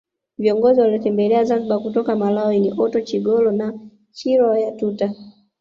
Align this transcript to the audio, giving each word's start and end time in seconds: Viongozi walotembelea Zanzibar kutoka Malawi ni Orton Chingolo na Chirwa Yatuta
Viongozi 0.37 0.81
walotembelea 0.81 1.43
Zanzibar 1.43 1.79
kutoka 1.79 2.15
Malawi 2.15 2.59
ni 2.59 2.73
Orton 2.77 3.03
Chingolo 3.03 3.51
na 3.51 3.79
Chirwa 4.11 4.59
Yatuta 4.59 5.13